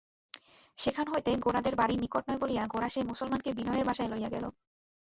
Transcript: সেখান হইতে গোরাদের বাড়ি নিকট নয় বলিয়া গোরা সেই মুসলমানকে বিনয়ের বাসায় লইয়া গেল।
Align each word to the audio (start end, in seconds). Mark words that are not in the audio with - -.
সেখান 0.77 1.05
হইতে 1.07 1.31
গোরাদের 1.37 1.75
বাড়ি 1.75 1.95
নিকট 1.97 2.23
নয় 2.27 2.39
বলিয়া 2.39 2.63
গোরা 2.67 2.87
সেই 2.89 3.05
মুসলমানকে 3.05 3.49
বিনয়ের 3.57 3.87
বাসায় 3.87 4.11
লইয়া 4.11 4.29
গেল। 4.29 4.45